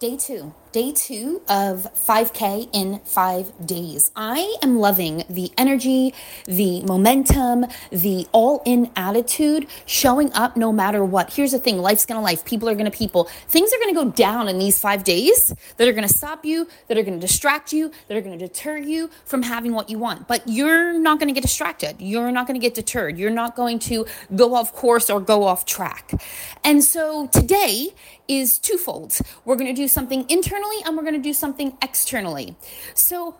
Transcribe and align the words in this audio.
Day 0.00 0.16
two, 0.16 0.52
day 0.74 0.90
two 0.90 1.40
of 1.48 1.86
5K 1.94 2.68
in 2.72 2.98
five 3.04 3.52
days. 3.64 4.10
I 4.16 4.56
am 4.60 4.80
loving 4.80 5.22
the 5.30 5.52
energy, 5.56 6.12
the 6.46 6.82
momentum, 6.82 7.66
the 7.90 8.26
all 8.32 8.60
in 8.66 8.90
attitude 8.96 9.68
showing 9.86 10.32
up 10.32 10.56
no 10.56 10.72
matter 10.72 11.04
what. 11.04 11.32
Here's 11.32 11.52
the 11.52 11.60
thing 11.60 11.78
life's 11.78 12.04
gonna 12.04 12.20
life, 12.20 12.44
people 12.44 12.68
are 12.68 12.74
gonna 12.74 12.90
people. 12.90 13.30
Things 13.46 13.72
are 13.72 13.78
gonna 13.78 13.94
go 13.94 14.10
down 14.10 14.48
in 14.48 14.58
these 14.58 14.76
five 14.76 15.04
days 15.04 15.54
that 15.76 15.86
are 15.86 15.92
gonna 15.92 16.08
stop 16.08 16.44
you, 16.44 16.66
that 16.88 16.98
are 16.98 17.04
gonna 17.04 17.20
distract 17.20 17.72
you, 17.72 17.92
that 18.08 18.16
are 18.16 18.20
gonna 18.20 18.36
deter 18.36 18.76
you 18.76 19.10
from 19.24 19.42
having 19.42 19.74
what 19.74 19.88
you 19.88 20.00
want. 20.00 20.26
But 20.26 20.42
you're 20.48 20.98
not 20.98 21.20
gonna 21.20 21.30
get 21.30 21.42
distracted. 21.42 22.00
You're 22.00 22.32
not 22.32 22.48
gonna 22.48 22.58
get 22.58 22.74
deterred. 22.74 23.16
You're 23.16 23.30
not 23.30 23.54
going 23.54 23.78
to 23.90 24.06
go 24.34 24.56
off 24.56 24.72
course 24.72 25.08
or 25.08 25.20
go 25.20 25.44
off 25.44 25.66
track. 25.66 26.20
And 26.64 26.82
so 26.82 27.28
today 27.28 27.94
is 28.26 28.58
twofold. 28.58 29.18
We're 29.44 29.56
gonna 29.56 29.74
do 29.74 29.86
something 29.86 30.24
internally 30.64 30.82
and 30.86 30.96
we're 30.96 31.02
going 31.02 31.22
to 31.22 31.28
do 31.28 31.32
something 31.32 31.76
externally. 31.82 32.56
So, 32.94 33.36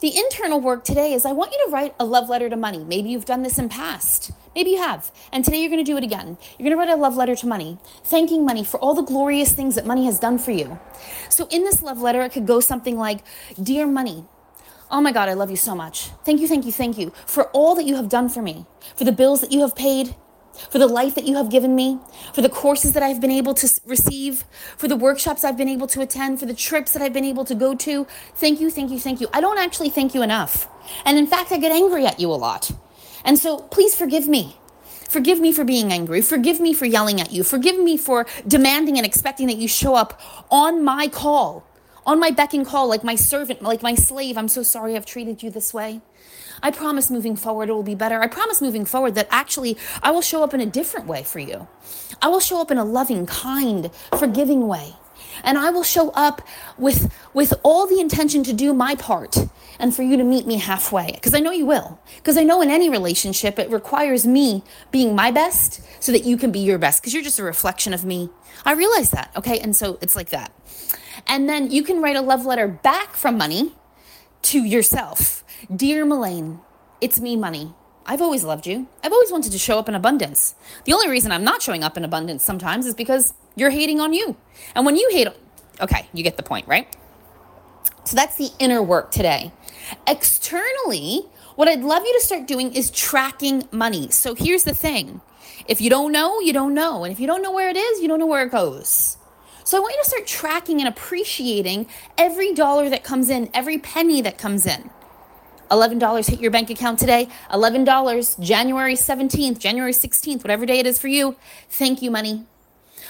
the 0.00 0.14
internal 0.14 0.60
work 0.60 0.84
today 0.84 1.14
is 1.14 1.24
I 1.24 1.32
want 1.32 1.52
you 1.52 1.64
to 1.64 1.72
write 1.72 1.94
a 1.98 2.04
love 2.04 2.28
letter 2.28 2.50
to 2.50 2.56
money. 2.56 2.84
Maybe 2.84 3.08
you've 3.08 3.24
done 3.24 3.42
this 3.42 3.58
in 3.58 3.70
past. 3.70 4.30
Maybe 4.54 4.72
you 4.72 4.78
have. 4.78 5.10
And 5.32 5.42
today 5.42 5.58
you're 5.60 5.70
going 5.70 5.82
to 5.82 5.90
do 5.90 5.96
it 5.96 6.04
again. 6.04 6.36
You're 6.58 6.68
going 6.68 6.72
to 6.72 6.76
write 6.76 6.90
a 6.90 7.00
love 7.00 7.16
letter 7.16 7.34
to 7.34 7.46
money, 7.46 7.78
thanking 8.04 8.44
money 8.44 8.62
for 8.62 8.78
all 8.78 8.92
the 8.92 9.02
glorious 9.02 9.52
things 9.52 9.74
that 9.74 9.86
money 9.86 10.04
has 10.04 10.20
done 10.20 10.38
for 10.38 10.50
you. 10.50 10.78
So 11.30 11.48
in 11.48 11.64
this 11.64 11.82
love 11.82 12.02
letter, 12.02 12.20
it 12.20 12.32
could 12.32 12.46
go 12.46 12.60
something 12.60 12.98
like 12.98 13.20
Dear 13.60 13.86
money, 13.86 14.26
Oh 14.88 15.00
my 15.00 15.10
God, 15.12 15.28
I 15.28 15.32
love 15.32 15.50
you 15.50 15.56
so 15.56 15.74
much. 15.74 16.10
Thank 16.24 16.40
you, 16.40 16.46
thank 16.46 16.64
you, 16.64 16.70
thank 16.70 16.96
you 16.96 17.10
for 17.26 17.44
all 17.46 17.74
that 17.74 17.86
you 17.86 17.96
have 17.96 18.08
done 18.08 18.28
for 18.28 18.40
me, 18.40 18.66
for 18.94 19.02
the 19.02 19.10
bills 19.10 19.40
that 19.40 19.50
you 19.50 19.62
have 19.62 19.74
paid, 19.74 20.14
for 20.70 20.78
the 20.78 20.86
life 20.86 21.14
that 21.14 21.24
you 21.24 21.36
have 21.36 21.50
given 21.50 21.74
me, 21.74 21.98
for 22.32 22.42
the 22.42 22.48
courses 22.48 22.92
that 22.92 23.02
I've 23.02 23.20
been 23.20 23.30
able 23.30 23.54
to 23.54 23.80
receive, 23.86 24.44
for 24.76 24.88
the 24.88 24.96
workshops 24.96 25.44
I've 25.44 25.56
been 25.56 25.68
able 25.68 25.86
to 25.88 26.00
attend, 26.00 26.40
for 26.40 26.46
the 26.46 26.54
trips 26.54 26.92
that 26.92 27.02
I've 27.02 27.12
been 27.12 27.24
able 27.24 27.44
to 27.44 27.54
go 27.54 27.74
to. 27.74 28.06
Thank 28.34 28.60
you, 28.60 28.70
thank 28.70 28.90
you, 28.90 28.98
thank 28.98 29.20
you. 29.20 29.28
I 29.32 29.40
don't 29.40 29.58
actually 29.58 29.90
thank 29.90 30.14
you 30.14 30.22
enough. 30.22 30.68
And 31.04 31.18
in 31.18 31.26
fact, 31.26 31.52
I 31.52 31.58
get 31.58 31.72
angry 31.72 32.06
at 32.06 32.20
you 32.20 32.30
a 32.30 32.34
lot. 32.34 32.70
And 33.24 33.38
so 33.38 33.58
please 33.58 33.96
forgive 33.96 34.28
me. 34.28 34.56
Forgive 35.08 35.40
me 35.40 35.52
for 35.52 35.64
being 35.64 35.92
angry. 35.92 36.20
Forgive 36.20 36.60
me 36.60 36.72
for 36.74 36.84
yelling 36.84 37.20
at 37.20 37.32
you. 37.32 37.44
Forgive 37.44 37.78
me 37.78 37.96
for 37.96 38.26
demanding 38.46 38.96
and 38.96 39.06
expecting 39.06 39.46
that 39.46 39.56
you 39.56 39.68
show 39.68 39.94
up 39.94 40.20
on 40.50 40.84
my 40.84 41.08
call, 41.08 41.64
on 42.06 42.20
my 42.20 42.30
beck 42.30 42.54
and 42.54 42.64
call, 42.64 42.88
like 42.88 43.04
my 43.04 43.16
servant, 43.16 43.62
like 43.62 43.82
my 43.82 43.94
slave. 43.94 44.38
I'm 44.38 44.48
so 44.48 44.62
sorry 44.62 44.96
I've 44.96 45.04
treated 45.04 45.42
you 45.42 45.50
this 45.50 45.74
way. 45.74 46.00
I 46.62 46.70
promise 46.70 47.10
moving 47.10 47.36
forward 47.36 47.68
it 47.68 47.72
will 47.72 47.82
be 47.82 47.94
better. 47.94 48.22
I 48.22 48.28
promise 48.28 48.62
moving 48.62 48.86
forward 48.86 49.14
that 49.16 49.28
actually 49.30 49.76
I 50.02 50.12
will 50.12 50.22
show 50.22 50.42
up 50.42 50.54
in 50.54 50.60
a 50.60 50.66
different 50.66 51.06
way 51.06 51.22
for 51.22 51.40
you. 51.40 51.68
I 52.22 52.28
will 52.28 52.40
show 52.40 52.60
up 52.60 52.70
in 52.70 52.78
a 52.78 52.84
loving, 52.84 53.26
kind, 53.26 53.90
forgiving 54.16 54.66
way. 54.66 54.94
And 55.44 55.58
I 55.58 55.70
will 55.70 55.82
show 55.82 56.10
up 56.10 56.40
with, 56.78 57.12
with 57.34 57.52
all 57.62 57.86
the 57.86 58.00
intention 58.00 58.42
to 58.44 58.54
do 58.54 58.72
my 58.72 58.94
part 58.94 59.36
and 59.78 59.94
for 59.94 60.02
you 60.02 60.16
to 60.16 60.24
meet 60.24 60.46
me 60.46 60.56
halfway. 60.56 61.12
Because 61.12 61.34
I 61.34 61.40
know 61.40 61.50
you 61.50 61.66
will. 61.66 62.00
Because 62.16 62.38
I 62.38 62.42
know 62.42 62.62
in 62.62 62.70
any 62.70 62.88
relationship, 62.88 63.58
it 63.58 63.68
requires 63.68 64.26
me 64.26 64.62
being 64.90 65.14
my 65.14 65.30
best 65.30 65.82
so 66.00 66.10
that 66.12 66.24
you 66.24 66.38
can 66.38 66.52
be 66.52 66.60
your 66.60 66.78
best. 66.78 67.02
Because 67.02 67.12
you're 67.12 67.22
just 67.22 67.38
a 67.38 67.44
reflection 67.44 67.92
of 67.92 68.04
me. 68.04 68.30
I 68.64 68.72
realize 68.72 69.10
that. 69.10 69.30
Okay. 69.36 69.60
And 69.60 69.76
so 69.76 69.98
it's 70.00 70.16
like 70.16 70.30
that. 70.30 70.52
And 71.26 71.48
then 71.48 71.70
you 71.70 71.82
can 71.82 72.00
write 72.00 72.16
a 72.16 72.20
love 72.20 72.46
letter 72.46 72.68
back 72.68 73.14
from 73.14 73.36
money 73.36 73.72
to 74.42 74.64
yourself. 74.64 75.44
Dear 75.74 76.04
Malaine, 76.04 76.60
it's 77.00 77.20
me, 77.20 77.36
money. 77.36 77.74
I've 78.06 78.22
always 78.22 78.44
loved 78.44 78.66
you. 78.66 78.86
I've 79.02 79.12
always 79.12 79.32
wanted 79.32 79.50
to 79.52 79.58
show 79.58 79.78
up 79.78 79.88
in 79.88 79.96
abundance. 79.96 80.54
The 80.84 80.92
only 80.92 81.08
reason 81.08 81.32
I'm 81.32 81.42
not 81.42 81.60
showing 81.62 81.82
up 81.82 81.96
in 81.96 82.04
abundance 82.04 82.44
sometimes 82.44 82.86
is 82.86 82.94
because 82.94 83.34
you're 83.56 83.70
hating 83.70 84.00
on 84.00 84.12
you. 84.12 84.36
And 84.76 84.86
when 84.86 84.96
you 84.96 85.08
hate, 85.10 85.28
okay, 85.80 86.08
you 86.12 86.22
get 86.22 86.36
the 86.36 86.44
point, 86.44 86.68
right? 86.68 86.94
So 88.04 88.14
that's 88.14 88.36
the 88.36 88.50
inner 88.60 88.80
work 88.80 89.10
today. 89.10 89.50
Externally, 90.06 91.22
what 91.56 91.66
I'd 91.66 91.82
love 91.82 92.04
you 92.04 92.12
to 92.20 92.24
start 92.24 92.46
doing 92.46 92.72
is 92.72 92.92
tracking 92.92 93.68
money. 93.72 94.10
So 94.10 94.36
here's 94.36 94.62
the 94.62 94.74
thing 94.74 95.20
if 95.66 95.80
you 95.80 95.90
don't 95.90 96.12
know, 96.12 96.38
you 96.38 96.52
don't 96.52 96.74
know. 96.74 97.02
And 97.02 97.12
if 97.12 97.18
you 97.18 97.26
don't 97.26 97.42
know 97.42 97.52
where 97.52 97.68
it 97.68 97.76
is, 97.76 98.00
you 98.00 98.06
don't 98.06 98.20
know 98.20 98.26
where 98.26 98.44
it 98.46 98.52
goes. 98.52 99.16
So 99.66 99.76
I 99.76 99.80
want 99.80 99.94
you 99.96 100.02
to 100.04 100.08
start 100.08 100.26
tracking 100.28 100.78
and 100.78 100.86
appreciating 100.86 101.88
every 102.16 102.54
dollar 102.54 102.88
that 102.88 103.02
comes 103.02 103.28
in, 103.28 103.50
every 103.52 103.78
penny 103.78 104.20
that 104.20 104.38
comes 104.38 104.64
in. 104.64 104.90
$11 105.72 106.28
hit 106.28 106.40
your 106.40 106.52
bank 106.52 106.70
account 106.70 107.00
today. 107.00 107.26
$11, 107.50 108.38
January 108.40 108.94
17th, 108.94 109.58
January 109.58 109.90
16th, 109.90 110.44
whatever 110.44 110.66
day 110.66 110.78
it 110.78 110.86
is 110.86 111.00
for 111.00 111.08
you. 111.08 111.34
Thank 111.68 112.00
you, 112.00 112.12
money. 112.12 112.46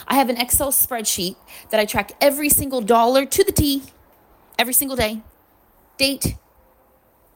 I 0.08 0.14
have 0.14 0.30
an 0.30 0.38
Excel 0.38 0.72
spreadsheet 0.72 1.36
that 1.68 1.78
I 1.78 1.84
track 1.84 2.12
every 2.22 2.48
single 2.48 2.80
dollar 2.80 3.26
to 3.26 3.44
the 3.44 3.52
T 3.52 3.82
every 4.58 4.72
single 4.72 4.96
day. 4.96 5.20
Date, 5.98 6.36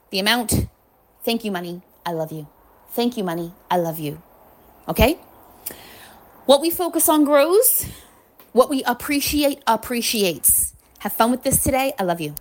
the 0.08 0.18
amount. 0.18 0.66
Thank 1.24 1.44
you, 1.44 1.50
money. 1.50 1.82
I 2.06 2.12
love 2.12 2.32
you. 2.32 2.48
Thank 2.92 3.18
you, 3.18 3.24
money. 3.24 3.52
I 3.70 3.76
love 3.76 3.98
you. 3.98 4.22
Okay? 4.88 5.16
What 6.46 6.62
we 6.62 6.70
focus 6.70 7.06
on 7.06 7.24
grows. 7.24 7.84
What 8.52 8.68
we 8.68 8.82
appreciate 8.82 9.62
appreciates. 9.66 10.74
Have 10.98 11.12
fun 11.12 11.30
with 11.30 11.44
this 11.44 11.62
today. 11.62 11.92
I 11.98 12.02
love 12.02 12.20
you. 12.20 12.34